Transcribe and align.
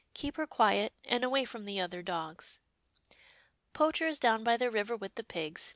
Keep 0.15 0.37
her 0.37 0.47
quiet, 0.47 0.93
and 1.05 1.23
away 1.23 1.45
from 1.45 1.65
the 1.65 1.79
other 1.79 2.01
dogs." 2.01 2.57
Poacher 3.73 4.07
is 4.07 4.19
down 4.19 4.43
by 4.43 4.57
the 4.57 4.71
river 4.71 4.95
with 4.95 5.13
the 5.13 5.23
pigs. 5.23 5.69